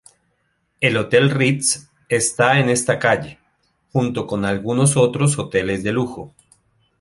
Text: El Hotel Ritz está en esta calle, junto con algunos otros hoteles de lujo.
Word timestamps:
El 0.79 0.97
Hotel 0.97 1.29
Ritz 1.29 1.87
está 2.09 2.57
en 2.59 2.71
esta 2.71 2.97
calle, 2.97 3.37
junto 3.93 4.25
con 4.25 4.45
algunos 4.45 4.97
otros 4.97 5.37
hoteles 5.37 5.83
de 5.83 5.91
lujo. 5.91 6.33